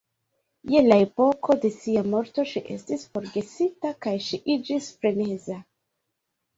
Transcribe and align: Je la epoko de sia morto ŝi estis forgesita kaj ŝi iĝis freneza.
Je 0.69 0.79
la 0.85 0.95
epoko 1.07 1.57
de 1.65 1.71
sia 1.75 2.03
morto 2.15 2.47
ŝi 2.53 2.65
estis 2.79 3.05
forgesita 3.13 3.95
kaj 4.09 4.19
ŝi 4.33 4.45
iĝis 4.59 4.93
freneza. 5.01 5.65